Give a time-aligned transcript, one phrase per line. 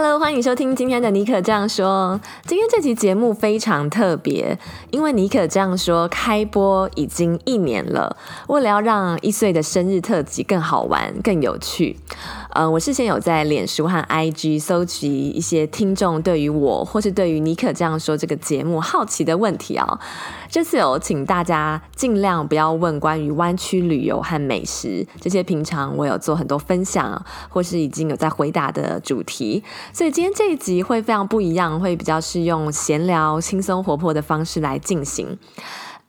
[0.00, 2.20] Hello，欢迎收听今天的尼可这样说。
[2.44, 4.56] 今天这期节目非常特别，
[4.92, 8.16] 因为尼可这样说开播已经一年了。
[8.46, 11.96] 为了要让一岁的生日特辑更好玩、更有趣，
[12.58, 20.00] 呃，我事先有在脸书和 IG 搜集一些听众对于我或是对于尼可这样说这个节目好奇的问题哦。
[20.50, 29.62] 这次有请大家尽量不要问关于湾区旅游和美食这些，平常我有做很多分享或是已经有在回答的主题。
[29.92, 35.38] 所以今天这一集会非常不一样，会比较是用闲聊、轻松活泼的方式来进行。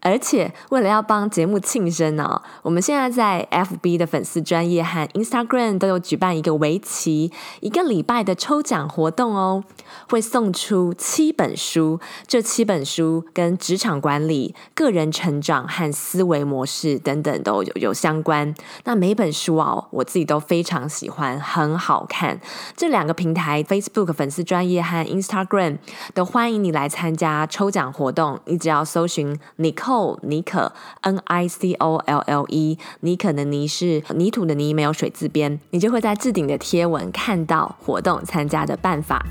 [0.02, 9.62] 而且为了要帮节目庆生呢、哦，我们现在在 FB 的粉丝专业和 Instagram 都有举办一个围棋一个礼拜的抽奖活动哦，
[10.10, 18.56] 会送出七本书，这七本书跟职场管理、个人成长和思维模式等等都有有相关。
[18.86, 22.40] 那每本书哦，我自己都非常喜欢，很好看。
[22.78, 25.80] 这两个平台 Facebook 粉丝专业和 Instagram
[26.14, 29.89] 都欢迎你来参加抽奖活动，你只要搜寻尼可。
[29.90, 39.26] 后尼可 N I C O L L E 尼可的泥是泥土的泥，没有水字边，你就会在置顶的贴文看到活动参加的办法。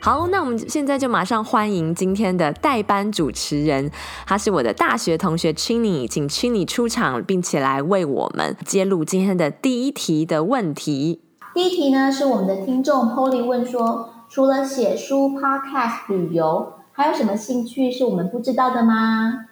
[0.00, 3.90] 好，那我们现在就马上欢迎今天的代班主持人，
[4.26, 11.20] 他是我的大学同学 Chinny，请 Chinny 出场，并且来为我们揭露今天的第一题的问题。
[11.52, 16.72] 第一题呢，是我们的听众 Polly 问说，除了写书、Podcast、旅游。
[16.96, 19.46] 还有什么兴趣是我们不知道的吗？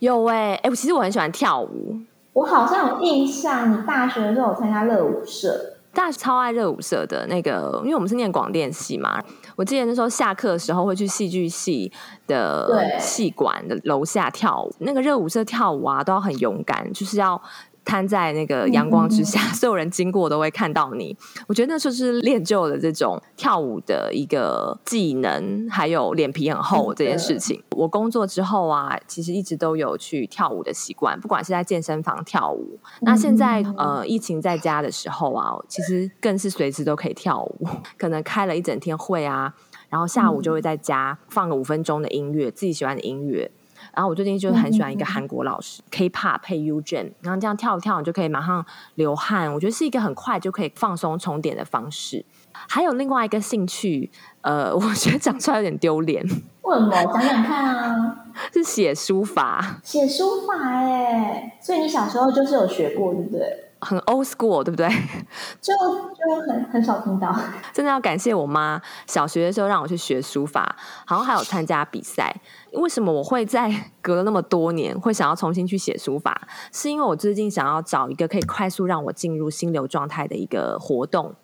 [0.00, 1.96] 有哎、欸，哎，我其实我很喜欢跳舞。
[2.32, 5.74] 我好像有印象，你大学的时候有参加热舞社。
[5.94, 9.22] 大学超爱热舞社的那个，因为我们是念广电系嘛。
[9.54, 11.90] 我记得那时候下课的时候会去戏剧系
[12.26, 14.74] 的戏馆的楼下跳舞。
[14.80, 17.40] 那个热舞社跳舞啊，都要很勇敢，就是要。
[17.88, 21.16] 摊在那个阳光之下， 所有人经过都会看到你。
[21.46, 27.62] 我觉得那就是练就了这种跳舞的一个技能，还有脸皮很厚这件事情。
[27.70, 32.78] 我工作之后啊，其实一直都有去跳舞的习惯，不管是在健身房跳舞。
[33.00, 37.66] 那现在呃，疫情在家的时候啊，其实更是随时都可以跳舞。
[37.96, 39.54] 可能开了一整天会啊，
[39.88, 43.50] 然后下午就会在家放个五分钟的音乐，自己喜欢的音乐。
[43.94, 49.52] 然后我最近就很喜欢一个韩国老师，K-pop 配 U-Jin，然后这样跳一跳，你就可以马上流汗。
[49.52, 52.24] 我觉得是一个很快就可以放松充电的方式。
[52.52, 54.10] 还有另外一个兴趣，
[54.42, 56.22] 呃， 我觉得讲出来有点丢脸。
[56.62, 56.90] 为什么？
[56.90, 58.24] 讲讲看啊。
[58.52, 59.80] 是写书法。
[59.82, 63.67] 写书法哎，所以你小时候就是有学过，对不对？
[63.80, 64.88] 很 old school，对不对？
[65.60, 67.34] 就就很很少听到。
[67.72, 72.34] 真的要感谢我妈，小学的时候让我去学书法，好像还有参加比赛。
[72.72, 73.72] 为什么我会在
[74.02, 76.48] 隔了那么多年会想要重新去写书法？
[76.72, 81.34] 是因为我最近想要找一个可以快速让我进入心流状态的一个活动。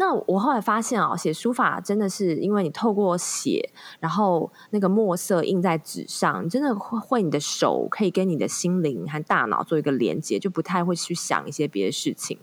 [0.00, 12.38] 那我后来发现啊，写书法真的是因为你透过写，然后那个墨色印在纸上，你真的会会你的手可以跟你的心灵和大脑做一个连接，就不太会去想一些别的事情。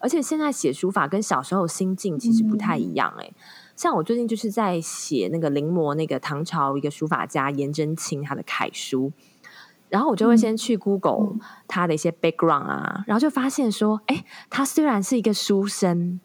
[0.00, 3.30] 而且现在写书法跟小时候心境其实不太一样哎。
[3.76, 9.12] 像我最近就是在写那个临摹那个唐朝一个书法家颜真卿他的楷书。
[9.88, 11.36] 然后我就会先去 Google
[11.68, 16.20] 他的一些 background 啊，然后就发现说，哎，他虽然是一个书生，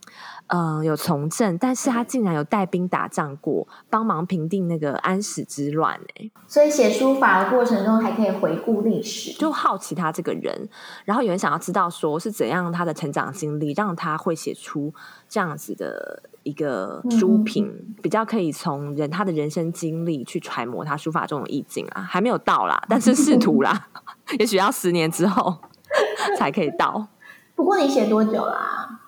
[0.53, 10.69] 嗯、呃，有从政，但是他竟然有带兵打仗过，帮忙平定那个安史之乱，哎，所以写书法的过程中还可以回顾历史，就好奇他这个人，
[11.05, 14.93] 然后有人想要知道说是怎样他的成长经历让他会写出
[15.27, 16.23] 这样子的。
[16.43, 23.89] 一个书评、嗯、比较可以从人他的人生经历去揣摩他书法中的意境啊，还没有到啦，但是试图啦，
[24.39, 25.55] 也许要十年之后
[26.39, 27.09] 才可以到。
[27.53, 29.00] 不过你写多久啦、啊？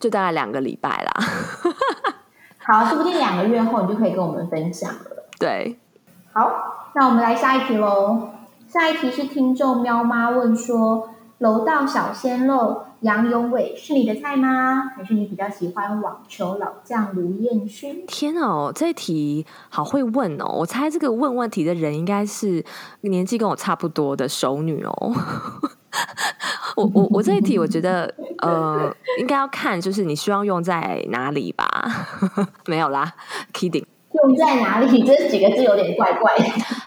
[0.00, 1.12] 就大概两个礼拜啦。
[2.66, 5.28] 好，说不定两个月后你就可以跟我们分享了。
[5.38, 5.78] 对，
[6.32, 6.50] 好，
[6.94, 8.30] 那我们来下一题喽。
[8.68, 12.86] 下一题是听众喵妈问说：楼道小鲜肉。
[13.00, 14.92] 杨永伟是你的菜吗？
[14.94, 18.04] 还是你比较喜欢网球老将卢彦勋？
[18.06, 20.44] 天哦，这一题好会问哦！
[20.58, 22.62] 我猜这个问问题的人应该是
[23.00, 25.14] 年纪跟我差不多的熟女哦。
[26.80, 31.66] 我我我这一题我觉得呃，应该要看就是你希望用在哪里吧？
[32.66, 33.12] 没有啦
[33.52, 33.84] ，kidding。
[34.12, 35.04] 用在哪里？
[35.04, 36.34] 这几个字有点怪怪。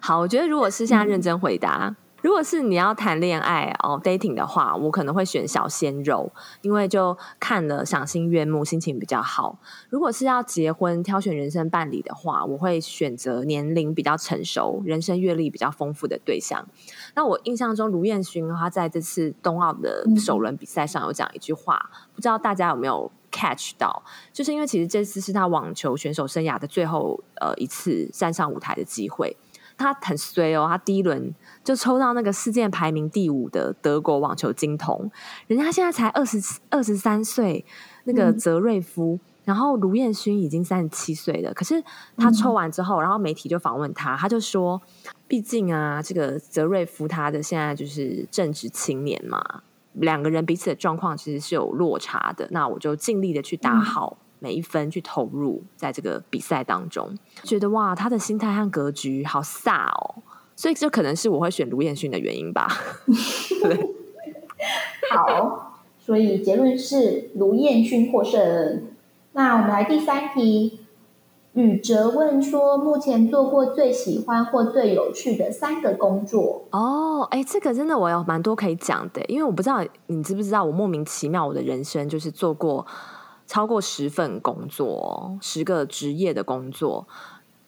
[0.01, 1.95] 好，我觉得如果是现在认真回答。
[2.24, 6.31] 如果是你要谈恋爱哦，dating 的话，我可能会选小鲜肉，
[6.62, 9.60] 因为就看了赏心悦目，心情比较好。
[9.90, 16.66] 如果是要结婚挑选人生伴侣的话，我会选择年龄比较成熟、人生阅历比较丰富的对象。
[17.14, 24.02] 那我印象中，卢彦勋他在这次冬奥的首轮比赛上有讲一句话，不知道大家有没有 catch 到？
[24.31, 29.36] 就是因为其实这次是他网球选手生涯的最后呃一次站上舞台的机会。
[29.78, 31.34] 他很衰哦，他第一轮
[31.64, 35.12] 就抽到那个世界排名第五的德国网球金童，
[35.48, 36.40] 人家现在才二十
[36.70, 37.66] 二十三岁，
[38.04, 41.54] 那个泽瑞夫，嗯、然后卢彦勋已经三十七岁了。
[41.54, 41.84] 可是
[42.18, 44.81] 他抽完之后，然后媒体就访问他，他就说
[45.28, 52.48] ：“毕竟啊，这个泽瑞夫他的现在就是正值青年嘛，两个人彼此的状况其实是有落差的。
[52.52, 54.18] 那我就尽力的去打好。
[54.44, 60.16] 嗯”每一分去投入在这个比赛当中，觉得哇，他的心态和格局好飒哦，
[60.54, 62.68] 所以这可能是我会选卢彦勋的原因吧。
[63.63, 63.90] 对，
[65.16, 68.84] 好，所以结论是卢彦勋获胜。
[69.31, 70.81] 那我们来第三题，
[71.54, 76.66] 宇哲问说，目前做过最喜欢或最有趣的三个工作。
[76.72, 82.86] 哦，哎，这个真的我有蛮多可以讲的，因为我不知道你知不知道，我莫名其妙我的人生就是做过。
[83.54, 87.08] 超过十份工作，十个职业的工作，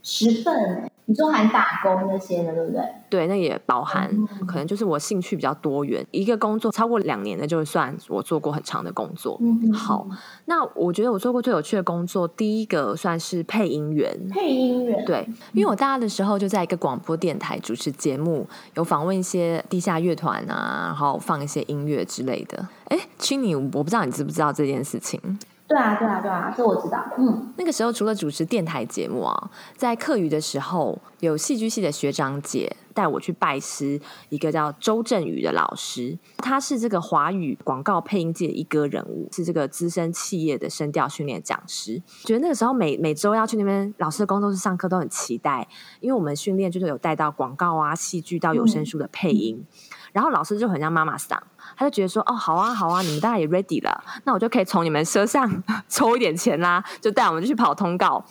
[0.02, 2.82] 十份，你说含打工那些的，对不对？
[3.08, 9.38] 对，那也包含，嗯、可能就是我兴趣比较多元，一个工作超过两年的，就算我做过很长的工作。
[9.40, 10.08] 嗯、好，
[10.46, 14.12] 那我觉得我做过最有趣的工作，第一个算是配音员。
[14.32, 22.68] 配音员，对，因为我大二的时候就在一个广播电台主持节目，有访问一些地下乐团啊，然后放一些音乐之类的。
[22.86, 25.22] 哎，Chinny，我不知道你知不知道这件事情。
[25.68, 27.04] 对啊，对啊，对啊，这我知道。
[27.18, 42.00] 嗯，那个时候除了主持电台节目啊，在课余的时候，有戏剧系的学长姐带我去拜师一个叫周振宇的老师，他是这个华语广告配音界的一哥人物，是这个资深企业的声调训练讲师。
[42.26, 45.68] 觉得那个时候每每周要去那边老师的工作室上课都很期待，
[46.00, 49.66] 因为我们训练就是有带到广告啊、戏剧到有声书的配音，嗯、
[50.14, 51.42] 然后老师就很像妈妈桑。
[51.78, 58.24] 他就觉得说，哦，好啊，好啊，你们大家也 ready 了，那我就可以从你们车上 抽一点钱啦，就带我们去跑通告。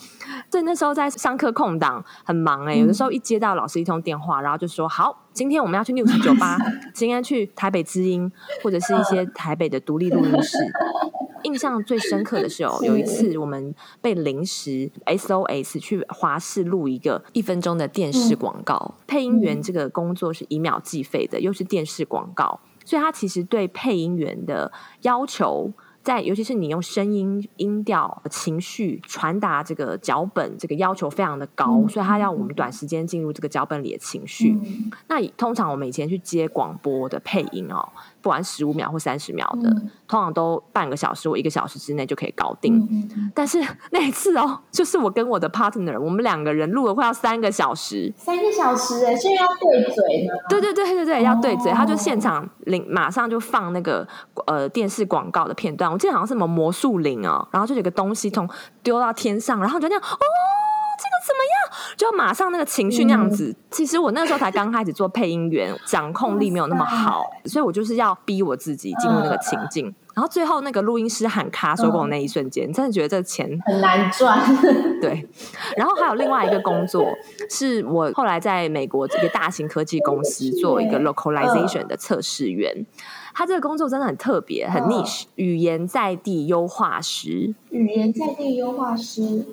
[0.51, 6.57] 所以那时候在上课空档很忙哎、欸，有的时候一接到老师一通电话，然后就说，好，今天我们要去 News 酒吧，
[6.93, 8.31] 今天去台北知音
[8.63, 10.57] 或者是一些台北的独立录音室。
[11.43, 22.59] 印象最深刻的是哦，有一次我们被临时 SOS 去华视录一个一分钟的电视广告，配音员这个工作是以秒计费的，又是电视广告。
[22.85, 24.71] 所以，他其实对配音员的
[25.03, 25.73] 要求，
[26.03, 31.79] 在尤其是你用声音、音调、情绪传达这个脚本，这个要求非常的高。
[31.79, 34.53] 嗯、所以，他要我们短时间进入这个脚本里的情绪。
[34.53, 37.89] 嗯、那通常我们以前去接广播的配音哦。
[38.25, 42.75] 不管十五秒或三十秒的，嗯、通常都半个小时或一个小时之内就可以搞定。
[42.91, 50.35] 嗯、但是那一次哦， 就是我跟我的 partner，我们两个人录了快要三个小时，三个小时哎，是要对嘴的。
[50.49, 54.09] 对对对对对，要对嘴，哦、他就现场领，马上就放那个
[54.47, 55.93] 呃电视广告的片段。
[55.93, 58.49] 我记得好像是什么魔术铃哦，然后就有个东西从
[58.83, 60.17] 丢到天上，然后就那样哦。
[60.97, 61.97] 这个怎么样？
[61.97, 63.49] 就马上那个情绪那样子。
[63.49, 69.87] 嗯、其实我那时候才刚开始做配音员，掌控力没有那么好，所以我就是要逼我自己进入那个情境。
[69.87, 74.39] 呃、然后最后那个录音师喊卡收工那一瞬间，嗯、真的觉得这个钱很难赚。
[75.01, 75.29] 对。
[75.77, 77.07] 然后还有另外一个工作，
[77.51, 82.73] 是我后来在美国一个大型科技公司做一个 localization 的测试员。
[82.75, 87.55] 呃、他这个工作真的很特别，很 niche，语言在地优化师。
[87.71, 89.45] 语言在地优化师。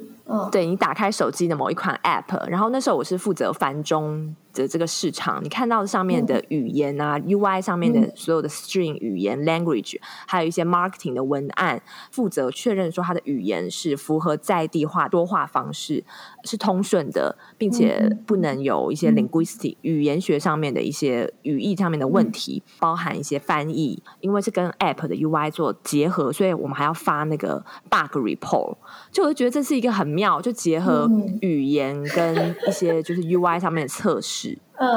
[0.52, 11.82] 对，你打开手机的某一款 App，然后那时候我是负责繁中的这个市场，你看到上面的语言啊、嗯、UI 上面的所有的 string 语言、嗯、language，还有一些 marketing 的文案，
[12.12, 16.04] 负责确认说它的语言是符合在地化多话方式，
[16.44, 28.78] 是通顺的，并且不能有一些 linguistic、嗯、语言学上面的一些语义上面的问题，嗯、包含一些翻译，因为是跟 App 的 UI 做结合，所以我们还要发那个 bug report。
[29.12, 31.10] 就我就觉得这是一个很妙，就结合
[31.42, 34.41] 语言跟一些就是 UI 上面的测试。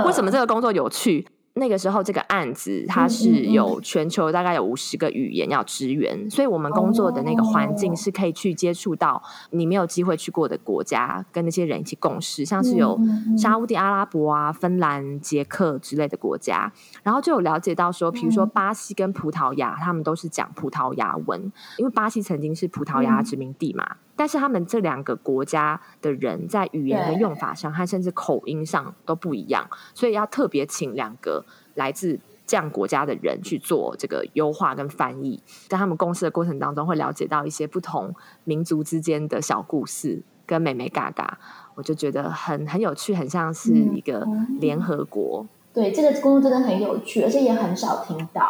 [0.07, 1.27] 为什么这个工作有趣？
[1.57, 12.99] 那个时候这个案子它是有全球大概有五十个语言要支援，所以我们工作的那个环境是可以去接触到你没有机会去过的国家，跟那些人一起共事，像是有
[13.39, 16.73] 沙乌地阿拉伯啊、芬兰、捷克之类的国家，
[17.05, 23.99] 然后就有了解到说，比如说巴西跟葡萄牙，他们都是讲葡萄牙文，因为巴西曾经是葡萄牙殖民地嘛。
[24.17, 31.45] 但是他们这两个国家的人在语言的用法上，和甚至口音上都不一样，所以要特别请两个
[31.75, 41.39] 来自这样国家的人去做这个优化跟翻译，在他们公司的过程当中，会了解到一些不同民族之间的小故事跟美美嘎嘎，
[41.75, 44.27] 我就觉得很很有趣，很像是一个
[44.61, 45.47] 联合国。
[45.73, 48.47] 对，这个工作真的很有趣，而且也很少听到，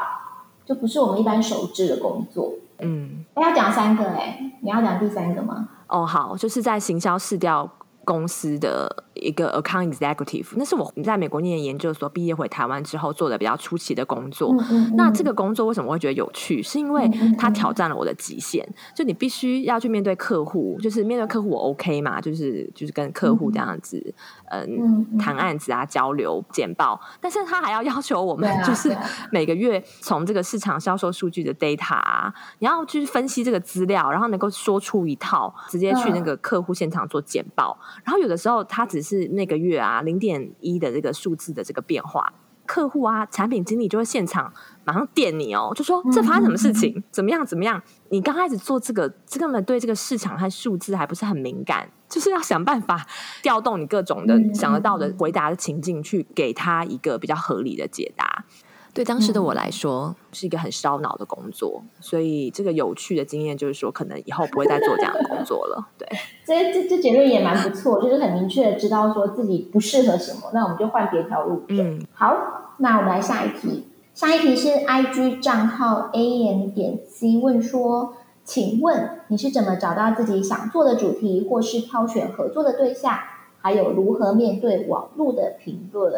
[0.67, 2.53] 就不是我们一般熟知的工作。
[2.81, 5.69] 嗯，要讲三个哎，你要讲第三个吗？
[5.89, 7.71] 哦，好，就是在行销市调
[8.05, 9.05] 公司的。
[9.15, 14.53] 一个 account executive，那是我在美国念研究所毕业回台湾之后做的比较出奇的工作。
[14.53, 16.61] 嗯嗯嗯，那这个工作为什么会觉得有趣？
[16.61, 17.09] 是因为
[17.39, 18.69] 它挑战了我的极限。
[18.95, 22.21] 就你必须要去面对客户，就是面对客户我 OK 嘛？
[22.21, 24.15] 就是就是跟客户这样子，
[24.51, 27.01] 嗯，嗯，嗯，谈案子啊，交流简报。
[27.21, 28.95] 但是他还要要求我们，就是
[29.31, 37.79] 每个月从这个市场销售数据的 data 啊，你要去分析这个资料，然后能够说出一套，直接去那个客户现场做简报。
[38.03, 42.33] 然后有的时候他只是是那个月啊，零点一的这个数字的这个变化，
[42.65, 44.51] 客户啊，产品经理就会现场
[44.83, 47.81] 马上电你哦，就说这发生什么事情，怎么样怎么样？
[48.09, 53.07] 你刚开始做这个，这根本对这个市场和数字还不是很敏感，就是要想办法
[53.43, 58.47] 调动你各种的想得到的回答的情境，去给他一个比较合理的解答。
[58.95, 65.89] 对当时的我来说，是一个很烧脑的工作，所以这个有趣的经验就是说，可能以后不会再做这样的工作了。
[65.99, 66.09] 对，
[66.47, 71.65] 这这这结论也蛮不错，就是很明确的知道说自己不适合什么，那我们就换别条路。
[71.69, 83.19] 嗯，好，那我们来下一题，下一题是 IG 账号 am 点 c 问说，请问你是怎么找到自己想做的主题，或是挑选合作的对象，
[83.61, 86.13] 还有如何面对网络的评论？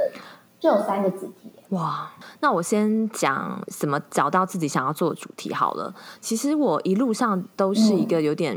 [0.59, 1.51] 这有三个主题。
[1.71, 5.95] 哇，那我先讲怎么找到自己想要做的主题好了。
[6.21, 8.57] 其实我一路上都是一个有点，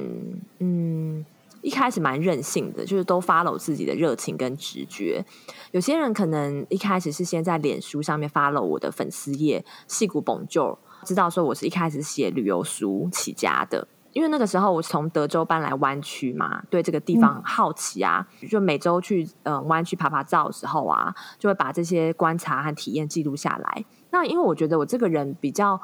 [0.60, 1.26] 嗯，嗯，
[1.62, 5.26] 一开始蛮任性的，就是都 follow 自己的热情跟直觉。
[5.72, 13.88] 有些人可能一开始是先在脸书上面 follow 我的粉丝页，戏骨 Bonjour，知道说我是一开始写旅游书起家的。
[14.20, 23.86] 因为那个时候我从德州搬来湾区嘛，对这个地方很好奇啊，嗯、就每周去嗯湾区爬爬照的时候啊，就会把这些观察和体验记录下来。
[24.12, 25.80] 那因为我觉得我这个人比较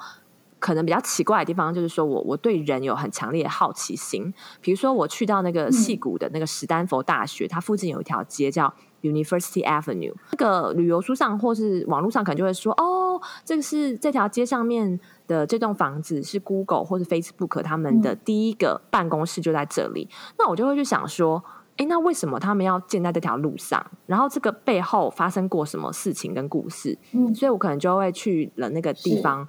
[0.59, 4.33] 可能比较奇怪的地方，就是说我我对人有很强烈的好奇心。
[4.59, 10.13] 比如说我去到那个矽谷的那个史丹佛大学，嗯、它附近有一条街叫 University Avenue。
[10.31, 14.99] 那个旅游书上或是网络上可能就会说，哦，这个是这条街上面。
[15.27, 21.43] 的这栋房子是 Google 或者 Facebook 他们的第一个办公室就在这里，嗯、那我就会去想说，
[21.77, 23.85] 哎，那为什么他们要建在这条路上？
[24.05, 26.97] 然后这个背后发生过什么事情跟故事？
[27.13, 29.47] 嗯，所以我可能就会去了那个地方。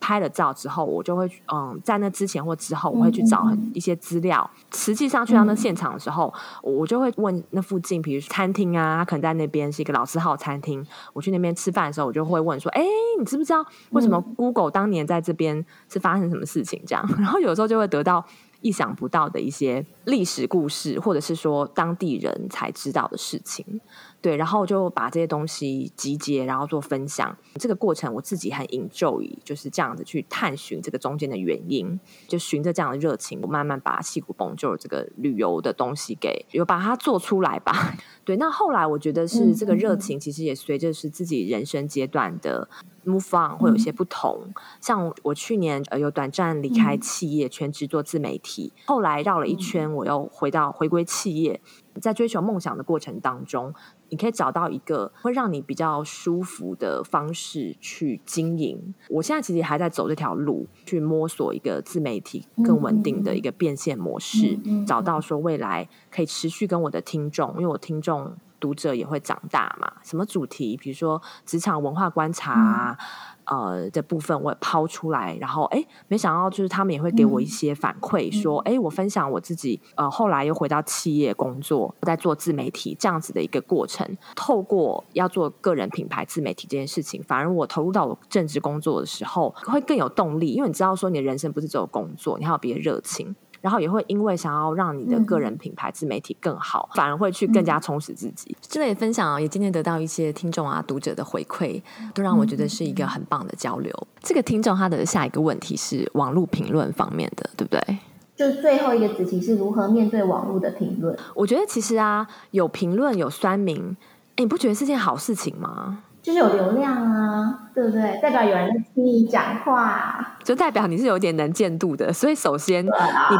[0.00, 4.48] 拍了照之后，我就会嗯，在那之前或之后，我会去找一些资料。
[4.72, 10.84] 实际上去到那现场的时候，嗯、我就会问那附近，比如餐厅啊，可能在那边是一个老字号餐厅。
[11.12, 12.84] 我去那边吃饭的时候，我就会问说：“哎，
[13.18, 18.24] 你知不知道为什么 Google 当年在这边是发生什么事情？”这样， 然后有时候就会得到
[18.60, 23.80] 意想不到的一些历史故事，或者是说当地人才知道的事情。
[24.22, 27.36] 对，然后就把这些东西集结，然后做分享。
[27.60, 37.94] 这个过程我自己很 enjoy，就是这样子去探寻这个中间的原因，就循着这样的热情，我慢慢把矽谷 Bonjour 这个旅游的东西给有把它做出来吧。
[38.24, 42.68] 对，那后来我觉得是这个热情，其实也随着是自己人生阶段的
[43.06, 44.42] move on 会有一些不同。
[44.46, 51.60] 嗯、像我去年呃有短暂离开企业，全职做自媒体，嗯、后来绕了一圈，我又回到回归企业，
[52.00, 53.72] 在追求梦想的过程当中。
[54.08, 58.94] 你可以找到一个会让你比较舒服的方式去经营。
[59.08, 69.92] 我现在其实还在走这条路，去摸索一个自媒体更稳定的一个变现模式，找到说未来可以持续跟我的听众，因为我听众读者也会长大嘛。
[70.02, 70.76] 什么主题？
[70.76, 72.98] 比如说职场文化观察啊。
[73.46, 84.04] 呃的部分我也抛出来，然后哎，没想到就是他们也会给我一些反馈，嗯、说哎，我分享我自己呃，后来又回到企业工作，在做自媒体这样子的一个过程。
[84.34, 93.36] 透过要做个人品牌自媒体这件事情，反而我投入到我正职工作的时候会更有动力，因为你知道说你的人生不是只有工作，你还有别的热情。
[93.60, 98.56] 然后也会因为想要让你的个人品牌自媒体更好，嗯、反而会去更加充实自己。
[98.60, 101.82] 这类分享也今天得到一些听众啊、读者的回馈，
[102.14, 103.92] 都让我觉得是一个很棒的交流。
[104.00, 107.98] 嗯、这个听众他的下一个问题是网络评论方面的，对不对？
[108.36, 111.16] 就最后一个子题是如何面对网络的评论？
[111.34, 113.96] 我觉得其实啊，有评论有酸民，
[114.36, 116.02] 你不觉得是件好事情吗？
[116.26, 118.18] 就是有流量啊，对不对？
[118.20, 122.12] 代表有人在听你讲话，就代表你是有点能见度的。
[122.12, 122.90] 所以首先，你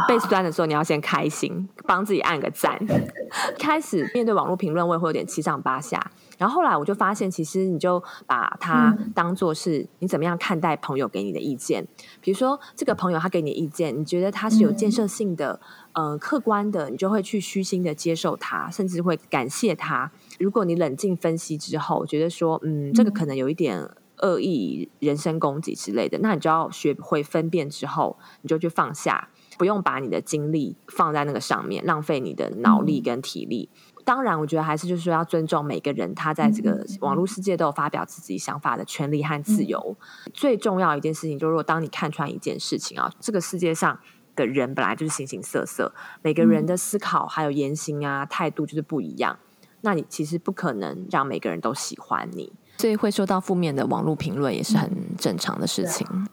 [0.07, 2.79] 被酸的时候，你要先开心，帮自己按个赞。
[3.59, 6.01] 开始面对网络评论，我也会有点七上八下。
[6.37, 11.85] 然后后来我就发现，其实你就把它当做是你怎么样看待朋友给你的意见。
[12.21, 15.59] 比如说，这个朋友他给你的意见，你觉得他是有建设性的、
[15.93, 20.11] 呃，客观的，你就会去虚心的接受他，甚至会感谢他。
[20.39, 33.69] 如果你冷静分析之后，觉得说，嗯，这个可能有一点恶意、人身攻击之类的，那你就要学会分辨之后，你就去放下，不用把你的精力放在那个上面，浪费你的脑力跟体力。
[33.73, 39.97] 嗯、当然，我觉得还是就是说要尊重每个人，他在这个网络世界都有发表自己想法的权利和自由。
[40.25, 43.99] 嗯、最重要一件事情，就是如果当你看穿一件事情啊，这个世界上
[44.33, 49.37] 的人本来就是形形色色，每个人的思考还有言行啊、态度就是不一样。
[49.81, 56.07] 那你其实不可能让每个人都喜欢你，所以会受到负面的网络评论也是很正常的事情。
[56.13, 56.25] 嗯、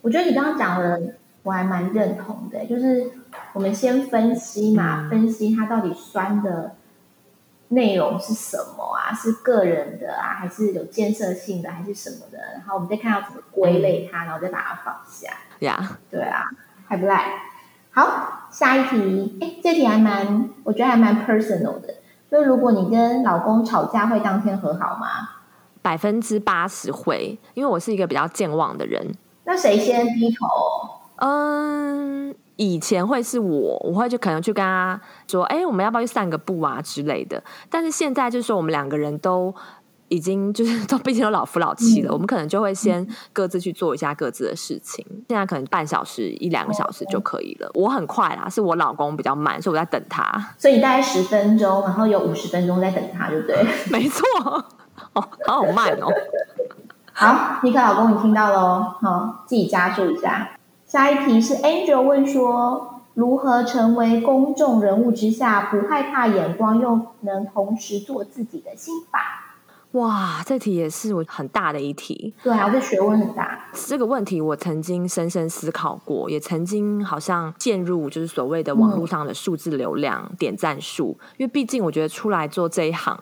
[0.00, 3.10] 我觉得你刚刚讲的我还蛮认同的，就是
[3.52, 6.75] 我们先分析嘛，嗯、分析它到底酸的
[7.68, 9.14] 内容是什么啊？
[9.14, 12.38] 是个人的啊，还是有建设性的，还是什么的？
[12.54, 15.30] 然后我们再看要怎么归类它，嗯、然后再把它放下。
[15.60, 16.44] 呀，对啊，
[16.86, 17.42] 还不赖。
[17.90, 21.94] 好，下一题，哎，这题还蛮，我觉得还蛮 personal 的。
[22.30, 25.30] 就如果你跟老公吵架，会当天和好吗？
[25.80, 29.14] 百分之八十会，因为我是一个比较健忘的人。
[29.44, 30.46] 那谁先低头？
[31.16, 39.54] 嗯，以前会是我，我会就可能去跟他说：“哎，我们要不要去散个步啊之类的。”但是现在就是说，我们两个人都。
[40.08, 45.04] 已经就是 都毕竟都老夫老妻了，嗯、我们可能就会先各自去做一下各自的事情。
[45.10, 47.68] 嗯、现在可能半小时一两个小时就可以了。
[47.74, 50.22] 我很快啦，是我老公比较慢，所以我在等他。
[50.56, 53.66] 所以你大概十分钟，然后有五十分钟在等他，对不对？
[53.90, 54.22] 没错，
[55.12, 56.06] 哦，好慢哦。
[57.12, 58.94] 好，尼克老公，你听到喽？
[59.02, 60.55] 好，自己加注一下。
[60.96, 69.20] 下一题是 Angel 问说，如何成为公众人物之下不害怕眼光，又能同时做自己的心法？
[69.90, 72.32] 哇，这题也是我很大的一题。
[72.42, 73.66] 对啊，这学问很大。
[73.74, 81.08] 这个问题我曾经深深思考过，也曾经好像陷入就是所谓的网络上的数字流量、嗯、点赞数。
[81.36, 83.14] 因为毕竟我觉得出来做这一行，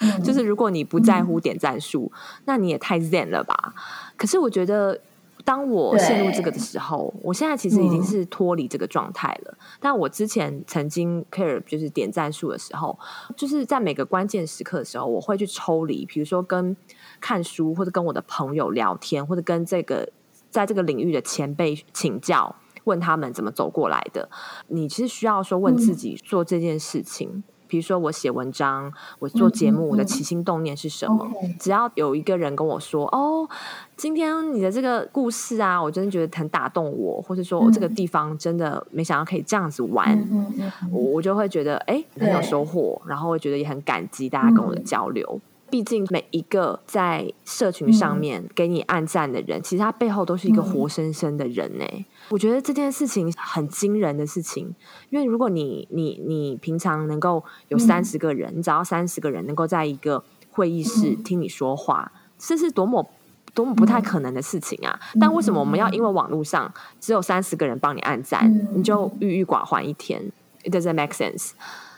[0.00, 3.72] 嗯、 就是如果你不在乎点赞数，嗯、那你也太 zen 了吧。
[4.18, 5.00] 可是我觉得。
[5.44, 9.54] 当我陷入这个的时候，我现在其实已经是脱离这个状态了。
[9.60, 12.98] 嗯、但我之前曾经 care 就是点赞数的时候，
[13.36, 16.74] 就是在每个关键时刻的时候，我会去抽离，比如说跟
[17.20, 20.08] 看书，或者跟我的朋友聊天，或者跟这个
[20.48, 24.30] 在这个领域的前辈请教，问他们怎么走过来的。
[24.68, 27.28] 你其实需要说问自己做这件事情。
[27.28, 31.26] 嗯比如说我写文章，我做节目，我的起心动念是什么？
[31.58, 33.48] 只要有一个人跟我说：“哦，
[33.96, 40.16] 今天你的这个故事啊，我真的觉得很打动我，或者说我这个地方真的没想到可以这样子玩，
[40.92, 45.40] 我我就会觉得哎很有收获，然后我觉得也很感激大家跟我的交流。
[45.74, 51.84] 嗯”毕竟每一个在社群上面给你按赞的人，嗯、其实他背后都是一个活生生的人呢。
[51.84, 54.72] 嗯、我觉得这件事情很惊人的事情，
[55.10, 63.04] 因为如果你你你平常能够有三十个人，嗯、你找到三十个人能够在一个会议室听你说话，嗯、这是多么
[63.52, 64.98] 多么不太可能的事情啊！
[65.14, 70.30] 嗯、但为什么我们要因为网络上只有三十个人帮你按赞，嗯、你就郁郁寡欢一天
[70.62, 71.50] ？It doesn't make sense.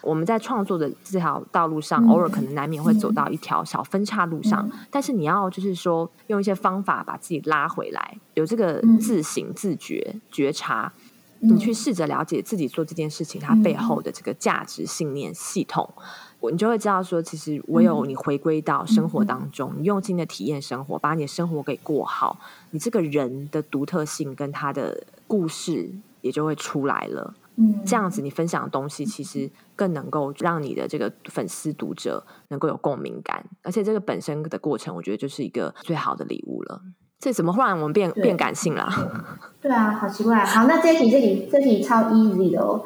[0.07, 10.93] 我们在创作的这条道路上，嗯、偶尔可能难免会走到一条小分岔路上，嗯、但是你要就是说用一些方法把自己拉回来，有这个自省、自觉、觉察，
[11.41, 15.93] 嗯、你去试着了解自己做这件事情它背后的这个价值信念系统，
[16.39, 22.39] 我、嗯、你就会知道说，其实唯有你回归到生活当中，嗯、你用心的体验生活，把你的生活给过好，
[22.71, 25.91] 你这个人的独特性跟他的故事
[26.21, 27.35] 也就会出来了。
[27.57, 36.83] 嗯，这样子你分享的东西其实更能够让你的这个粉丝读者能够有共鸣感，而且这个本身的过程，我觉得就是一个最好的礼物了。
[37.19, 38.89] 这怎么忽然我们变对变感性了？
[39.61, 40.45] 对啊，好奇怪。
[40.45, 42.85] 好，那这题这里这题超 easy 的哦。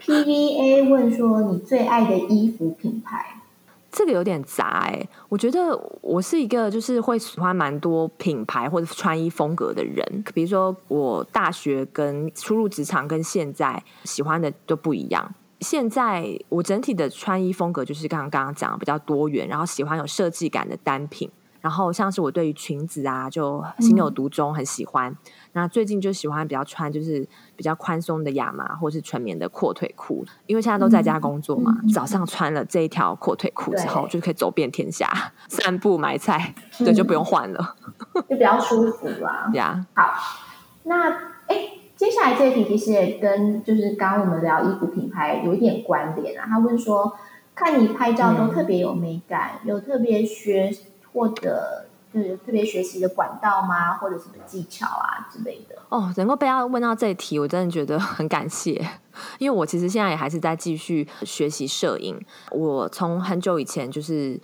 [0.00, 3.39] PVA 问说，你最爱的衣服品牌？
[3.90, 10.24] 这个有点杂哎、欸，我觉得我是一个就是会喜欢蛮多品牌或者穿衣风格的人。
[10.32, 15.34] 比如说我大学跟初入职场跟现在喜欢的都不一样。
[15.60, 21.30] 现在我整体的穿衣风格就是刚刚刚刚讲的比较多元，然后喜欢有设计感的单品。
[21.60, 25.12] 然后像是我对于裙子啊，就心有独钟，很喜欢。
[25.12, 25.16] 嗯、
[25.52, 37.76] 那最近就喜欢比较穿就是比较宽松的亚麻或是纯棉的阔腿裤，因为现在都在家工作嘛，嗯、早上穿了这一条阔腿裤之后，就可以走遍天下，散步买菜，对，就不用换了，
[38.28, 39.50] 就比较舒服啦。
[39.54, 40.12] 呀.好，
[40.84, 41.10] 那
[41.46, 46.46] 哎，接下来这一题其实也跟就是刚刚我们聊衣服品牌有一点关联啊。
[46.46, 47.12] 他问说，
[47.54, 50.70] 看你拍照都特别有美感，嗯、有特别学。
[51.12, 53.94] 或者就是特别学习的管道吗？
[53.98, 55.76] 或者什么技巧啊之类的？
[55.88, 58.72] 哦，能够被他问到这一题，我真的觉得很感谢，
[59.38, 62.20] 因为我其实现在也还是在继续学习摄影。
[62.50, 64.40] 我从很久以前就是。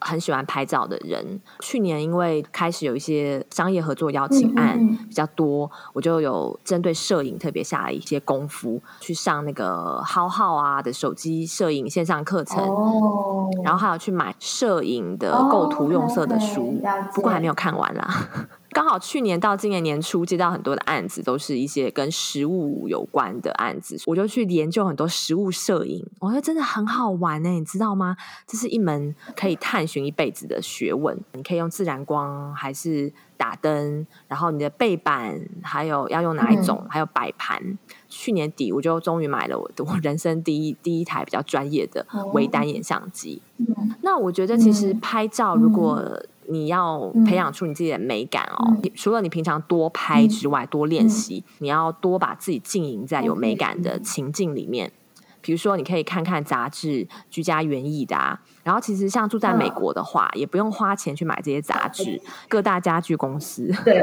[0.00, 18.28] 很喜欢拍照的人，去年因为开始有一些商业合作邀请案比较多，嗯嗯，我就有针对摄影特别下了一些功夫，去上那个浩浩啊的手机摄影线上课程，哦，然后还有去买摄影的构图用色的书，哦 okay，不过还没有看完啦。
[18.72, 28.16] 刚好去年到今年年初接到很多的案子，都是一些跟食物有关的案子，我就去研究很多食物摄影，我觉得真的很好玩呢，你知道吗？
[28.46, 31.18] 这是一门可以探寻一辈子的学问。
[31.32, 37.78] 你可以用自然光，还是打灯，然后你的背板，还有要用哪一种，嗯、还有摆盘。
[38.08, 43.40] 去年底我就终于买了我的我人生第一 第一台比较专业的微单眼相机。
[43.58, 43.66] 嗯、
[44.02, 54.92] 那我觉得其实拍照如果、嗯你要培养出你自己的美感哦，嗯、除了你平常多拍之外，嗯、多练习，嗯、你要多把自己浸淫在有美感的情境里面。
[55.40, 56.88] 比如说，你可以看看杂志
[57.30, 58.40] 《居家园艺》的啊。
[58.62, 62.20] 然后，其实像住在美国的话，也不用花钱去买这些杂志。
[62.48, 64.02] 各大家具公司，对，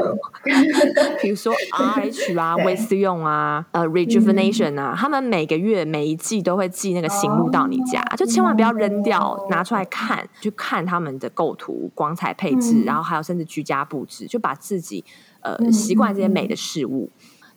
[1.22, 15.04] 比如说 RH 啊、威斯用啊、呃 Rejuvenation 啊，他们每个月每一季都会寄那个行路到你家，就千万不要扔掉，拿出来看，去看他们的构图、光彩配置，然后还有甚至居家布置，就把自己
[15.40, 17.08] 呃习惯这些美的事物。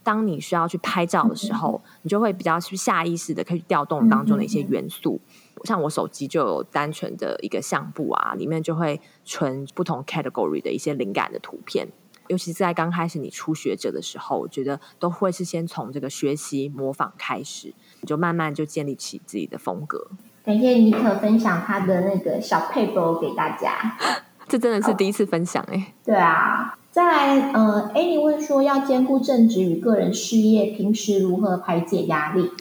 [0.03, 5.19] 当你需要去拍照的时候，你就会比较去下意识的可以调动当中的一些元素。
[5.63, 11.87] 像我手机就有单纯的一个相簿啊，里面就会存不同 category 的一些灵感的图片。
[12.27, 20.07] 尤其是在刚开始你初学者的时候，我觉得都会是先从这个学习模仿开始，你就慢慢就建立起自己的风格。
[20.43, 23.97] 感谢尼克分享他的那个小撇步给大家，
[24.47, 25.93] 这真的是第一次分享哎、欸。
[26.03, 26.77] 对啊。
[26.91, 32.51] 再来，呃，Annie 问说，要兼顾正职与个人事业，平时如何排解压力？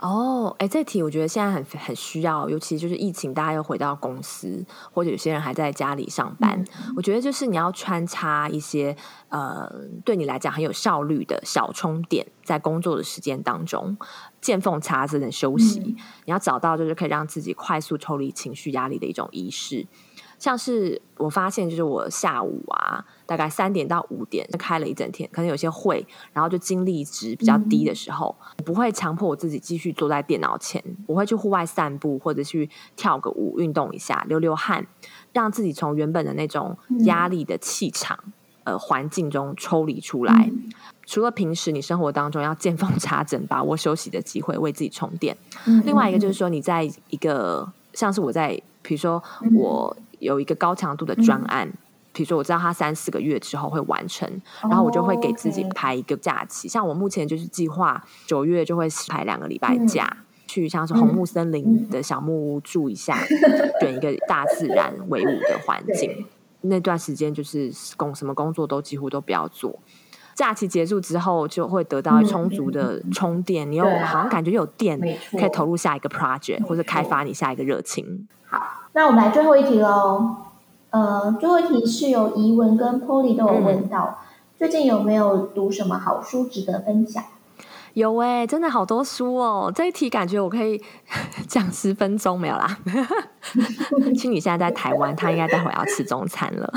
[0.00, 6.62] 哦，哎，这题我觉得现在很很需要，尤其就是疫情，大家又回到公司，或者有些人还在家里上班。
[6.86, 8.94] 嗯、我觉得就是你要穿插一些，
[9.30, 9.66] 呃，
[10.04, 13.96] 对你来讲很有效率的小充电，在工作的时间当中
[14.42, 15.80] 见缝插针的休息。
[15.80, 15.96] 嗯、
[16.26, 19.86] 你要找到就是可以让自己快速抽离情绪压力的一种仪式。
[20.38, 34.86] 像是我发现，就是我下午啊，大概三点到五点就开了一整天，可能有些会，然后就精力值比较低的时候，我不会强迫我自己继续坐在电脑前，我会去户外散步，或者去跳个舞，运动一下，流流汗，
[35.32, 38.16] 让自己从原本的那种压力的气场、
[38.62, 40.52] 呃环境中抽离出来。
[41.04, 45.36] 除了平时你生活当中要见缝插针，把握休息的机会，为自己充电。
[45.84, 48.50] 另外一个就是说，你在一个像是我在，
[48.82, 49.20] 比如说
[49.56, 49.96] 我。
[50.18, 51.70] 有一个高强度的专案，
[52.12, 54.28] 比如说我知道他三四个月之后会完成，
[54.62, 56.68] 然后我就会给自己排一个假期。
[56.68, 63.18] 像我目前就是计划九月就会排两个礼拜假，去像是红木森林的小木屋住一下，
[63.80, 66.26] 选一个大自然为伍的环境。
[66.62, 69.78] 那段时间就是工什么工作都几乎都不要做。
[70.38, 74.96] 假期结束之后就会得到充足的充电，你又好像感觉有电
[75.32, 78.28] 可以投入下一个 project 或者开发你下一个热情。
[78.46, 78.62] 好。
[78.92, 80.36] 那我们来最后一题喽。
[80.90, 87.24] 呃，最后一题是有怡文跟 Polly 都有问到，嗯、最近有没有读什么好书值得分享？
[87.94, 89.72] 有哎、欸，真的好多书哦。
[89.74, 90.80] 这一题感觉我可以
[91.48, 92.78] 讲十分钟，没有啦。
[94.16, 96.72] 青女现在在台湾，她应该待会要吃中餐了。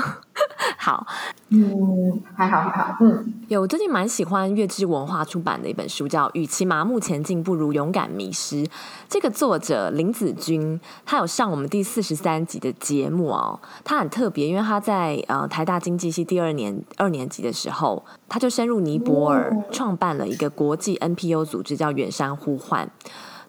[0.82, 1.06] 好，
[1.50, 8.64] 嗯，还好还好，嗯，有，我最近蛮喜欢月之文化出版的一本书，叫《与其麻木前进，不如勇敢迷失》。
[9.08, 13.60] 这个作者林子君，他有上我们第四十三集的节目哦。
[13.84, 22.90] 他很特别，因为他在呃台大经济系第二年二年级的时候，他就深入尼泊尔，创办了一个国际 NPO 组织，叫远山呼唤。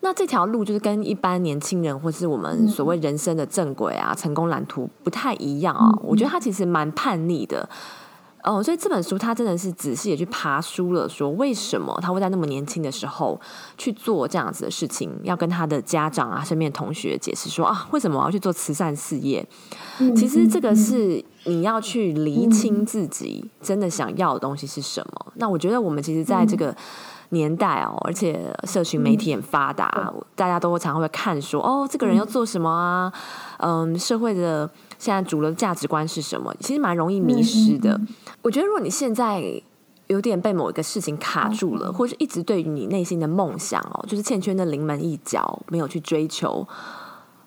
[0.03, 5.89] 那这条路就是跟一般年轻人或是我们所谓人生的正轨啊、成功蓝图不太一样啊。
[6.03, 7.67] 我觉得他其实蛮叛逆的，
[8.43, 13.39] 哦，所以这本书他真的是仔细也去爬书了，说为什么他会在那么年轻的时候
[13.77, 19.47] 去做这样子的事情，要跟他的家长啊、身边的同学解释说啊，为什么我要去做慈善事业？
[20.17, 25.27] 其实这个是你要去厘清自己真的想要的东西是什么。
[25.35, 26.75] 那我觉得我们其实在这个
[27.33, 33.11] 年代哦，而且社群媒体很发达，大家都常会看说哦，这个人要做什么啊？
[33.57, 34.69] 嗯，社会的。
[34.99, 36.55] 现在主流价值观是什么？
[36.61, 37.99] 其实蛮容易迷失的。
[38.41, 39.61] 我觉得，如果你现在
[40.07, 46.65] 有点被某一个事情卡住了，嗯、或者一直对于你内心的梦想哦，就是欠缺那临门一脚，没有去追求，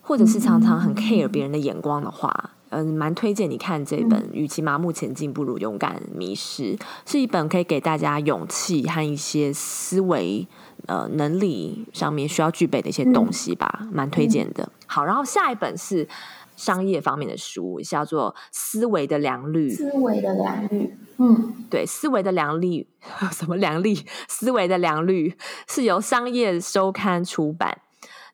[0.03, 10.47] 或者是常常很 care 别人的眼光的话，嗯，蛮推荐你看这本《与其麻木前进，不如勇敢迷失》，是一本可以给大家勇气和一些思维
[10.87, 14.71] 呃能力上面需要具备的一些东西吧，蛮推荐的。
[14.87, 16.09] 好，然后下一本是。
[16.57, 19.69] 商业方面的书叫做《思维的良率》。
[19.77, 22.87] 思维的良率，嗯，对，思维的良率，
[23.31, 23.95] 什么良率？
[24.27, 25.37] 思维的良率
[25.69, 27.77] 是由商业周刊出版，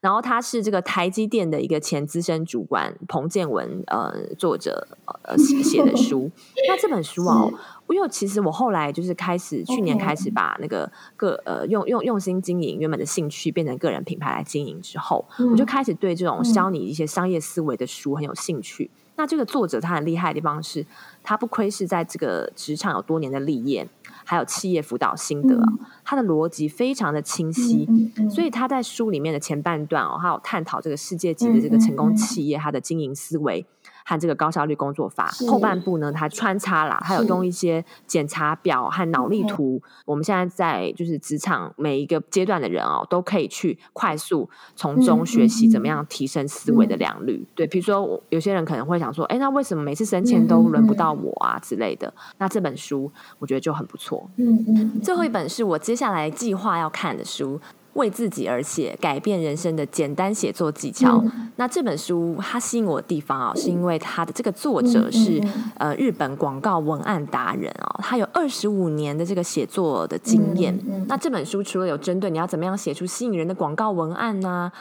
[0.02, 4.86] 然后他是这个台积电的一个前资深主管彭建文呃作者
[5.24, 6.30] 呃写的书。
[6.68, 7.50] 那这本书哦。
[7.88, 18.90] 因为其实我后来就是开始去年开始把那个个呃用用用心经营原本的兴趣变成个人品牌来经营之后，嗯、我就开始对这种教你一些商业思维的书很有兴趣。
[18.94, 20.84] 嗯、那这个作者他很厉害的地方是，
[21.22, 23.88] 他不愧是在这个职场有多年的历练，
[24.24, 27.86] 还有企业辅导心得，嗯、他的逻辑非常的清晰，
[28.30, 33.64] 所以他在书里面的前半段哦，还有探讨这个世界级的这个成功企业他的经营思维。
[34.12, 39.80] 和这个高效率工作法后半部呢，它穿插啦，还有用一些检查表和脑力图。
[40.04, 47.38] 我们现在在就是职场每一个阶段的人哦，都可以去快速从中学习怎么样提升思维的良率。
[47.42, 52.12] 嗯、对，比如说有些人可能会想说，哎，那为什么每次升迁都轮不到我啊之类的？
[52.36, 54.28] 那这本书我觉得就很不错。
[54.36, 55.00] 嗯嗯。
[55.00, 57.58] 最后一本是我接下来计划要看的书。
[57.94, 61.20] 为自己而写，改变人生的简单写作技巧。
[61.24, 70.78] 嗯、那这本书它吸引我的地方啊，是因为它的这个作者是、嗯嗯、呃日本广告文案达人啊，他有二十五年的这个写作的经验。
[71.06, 74.72] 那这本书除了有针对你要怎么样写出吸引人的广告文案呢、啊？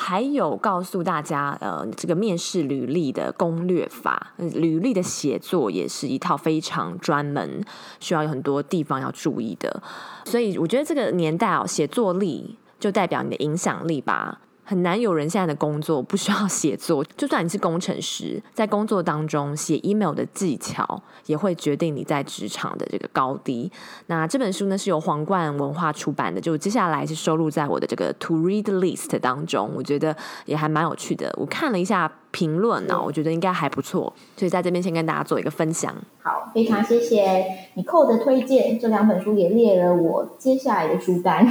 [0.00, 7.64] 还有告诉大家，呃，这个面试履历的攻略法，履历的写作也是一套非常专门，
[7.98, 9.82] 需要有很多地方要注意的。
[10.24, 14.40] 所以我觉得这个年代哦，写作力就代表你的影响力吧。
[14.68, 23.72] 很难有人现在的工作不需要写作，就算你是工程师，在工作当中写 email 的技巧也会决定你在职场的这个高低。
[24.08, 31.34] 那这本书呢是由皇冠文化出版的，就接下来是收录在我的这个 to read list 当中，我觉得也还蛮有趣的。
[31.38, 35.96] 我看了一下评论呢，我觉得应该还不错，所以在这边先跟大家做一个分享。
[36.22, 41.50] 好，非常谢谢你扣的推荐，这两本书也列了我接下来的书单。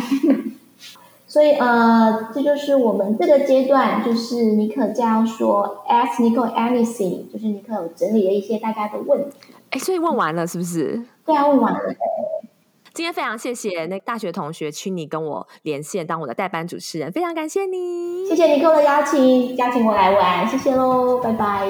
[1.38, 9.38] 所以呃，这就是我们这个阶段，就是尼可这样说，ask Nico anything，就是尼可有整理了一些大家的问题。
[9.69, 11.00] 哎，所以问完了是不是？
[11.23, 11.80] 对啊，问完了。
[12.91, 18.26] 今天非常谢谢那大学同学 Chinny 跟我连线，当我的代班主持人，非常感谢你。
[18.28, 21.67] 谢谢尼克的邀请，邀请我来玩，谢谢喽，拜拜。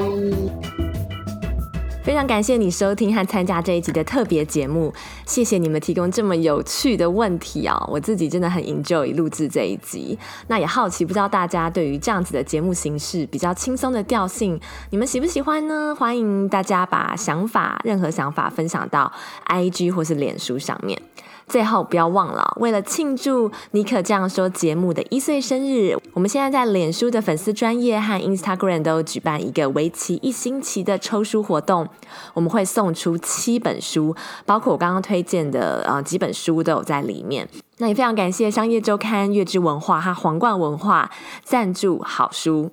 [2.07, 4.93] 非常感谢你收听和参加这一集的特别节目，
[5.25, 7.85] 谢谢你们提供这么有趣的问题哦！
[7.91, 10.17] 我自己真的很 enjoy 录制这一集。
[10.47, 14.57] 那也好奇，不知道大家对于这样子的节目形式比较轻松的调性，
[14.91, 15.93] 你们喜不喜欢呢？
[15.99, 19.11] 欢迎大家把想法，任何想法分享到
[19.47, 20.97] IG 或是脸书上面。
[21.47, 31.87] 最后不要忘了，为了庆祝尼可这样说节目的一岁生日，我们现在在脸书的粉丝专页和 Instagram 都举办一个为期一星期的抽书活动，
[32.33, 34.13] 我们会送出七本书，
[34.45, 37.47] 包括我刚刚推荐的呃几本书都有在里面。
[37.77, 41.09] 那也非常感谢商业周刊、月之文化和皇冠文化
[41.43, 42.71] 赞助好书。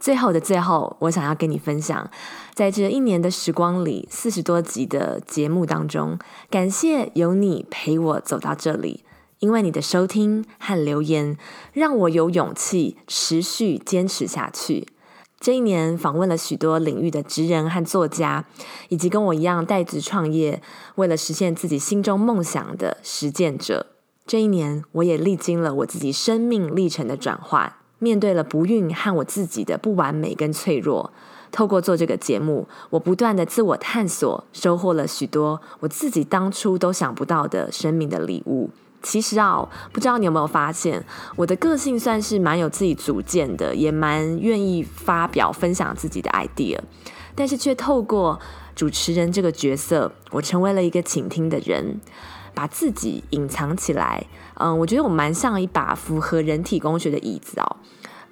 [0.00, 2.10] 最后的最后，我想要跟你分享，
[2.54, 9.04] 在这一年的时光里，四十多集的节目当中，感谢有你陪我走到这里，
[9.40, 11.36] 因为你的收听和留言，
[11.74, 14.88] 让我有勇气持续坚持下去。
[15.38, 18.46] 这一年访问了许多领域的职人和作家，
[18.88, 20.62] 以及跟我一样带职创业，
[20.94, 23.86] 为了实现自己心中梦想的实践者。
[24.26, 27.74] 这一年，我也历经了我自己生命历程的转换。
[28.00, 31.12] 面对了不孕和我自己的不完美跟脆弱，
[31.52, 38.70] 透过做这个节目，我不断的自我探索，收获了许多我自己当初都想不到的生命的礼物。
[39.02, 41.02] 其实啊，不知道你有没有发现，
[41.36, 46.78] 我的个性算是蛮有自己主见的，也蛮愿意发表分享自己的 idea，
[47.34, 48.38] 但是却透过
[48.74, 51.98] 主持人这个角色，我成为了一个倾听的人，
[52.54, 54.26] 把自己隐藏起来。
[54.54, 57.76] 嗯，我觉得我蛮像一把符合人体工学的椅子哦。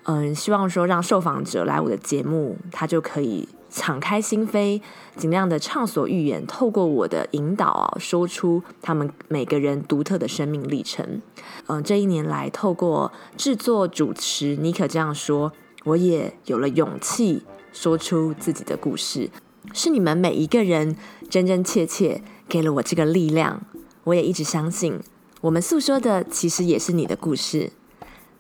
[0.04, 4.80] 嗯，希望说让受访者来我的节目，他就可以敞开心扉，
[5.16, 11.20] 尽量的畅所欲言，透过我的引导啊，说出他们每个人独特的生命历程。
[11.66, 15.52] 嗯，这一年来，透过制作主持，尼可这样说，
[15.84, 19.28] 我也有了勇气说出自己的故事。
[19.74, 20.96] 是你们每一个人
[21.28, 23.60] 真真切切给了我这个力量，
[24.08, 24.98] 我也一直相信，
[25.42, 27.70] 我们诉说的其实也是你的故事，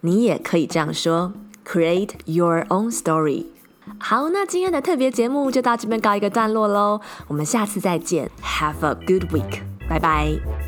[0.00, 3.44] 你也可以这样说，create your own story。
[3.98, 10.67] 好，那今天的特别节目就到这边告一个段落喽，我们下次再见，Have a good week，拜拜。